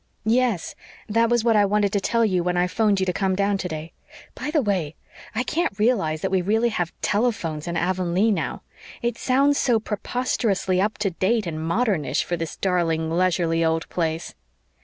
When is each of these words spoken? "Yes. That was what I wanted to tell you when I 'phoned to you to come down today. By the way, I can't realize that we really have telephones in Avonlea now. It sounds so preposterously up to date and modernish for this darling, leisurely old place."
"Yes. 0.25 0.73
That 1.07 1.29
was 1.29 1.43
what 1.43 1.55
I 1.55 1.63
wanted 1.63 1.93
to 1.93 1.99
tell 2.01 2.25
you 2.25 2.43
when 2.43 2.57
I 2.57 2.65
'phoned 2.65 2.97
to 2.97 3.01
you 3.03 3.05
to 3.05 3.13
come 3.13 3.35
down 3.35 3.59
today. 3.59 3.93
By 4.33 4.49
the 4.49 4.63
way, 4.63 4.95
I 5.35 5.43
can't 5.43 5.77
realize 5.77 6.21
that 6.21 6.31
we 6.31 6.41
really 6.41 6.69
have 6.69 6.91
telephones 7.03 7.67
in 7.67 7.77
Avonlea 7.77 8.31
now. 8.31 8.63
It 9.03 9.19
sounds 9.19 9.59
so 9.59 9.79
preposterously 9.79 10.81
up 10.81 10.97
to 10.97 11.11
date 11.11 11.45
and 11.45 11.59
modernish 11.59 12.23
for 12.23 12.35
this 12.35 12.55
darling, 12.57 13.11
leisurely 13.11 13.63
old 13.63 13.87
place." 13.89 14.33